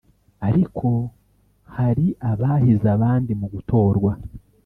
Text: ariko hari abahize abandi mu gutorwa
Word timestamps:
ariko 0.47 0.87
hari 1.75 2.05
abahize 2.31 2.87
abandi 2.97 3.31
mu 3.39 3.47
gutorwa 3.53 4.11